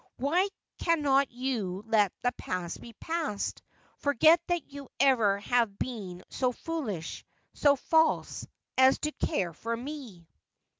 'Why 0.17 0.47
cannot 0.79 1.29
you 1.29 1.83
let 1.85 2.11
the 2.23 2.31
past 2.31 2.81
be 2.81 2.93
past— 2.93 3.61
forget 3.99 4.41
that 4.47 4.65
you 4.71 4.89
ever 4.99 5.37
have 5.41 5.77
been 5.77 6.23
so 6.31 6.53
foolish, 6.53 7.23
so 7.53 7.75
false, 7.75 8.47
as 8.79 8.97
to 9.01 9.11
care 9.11 9.53
for 9.53 9.77
me 9.77 10.27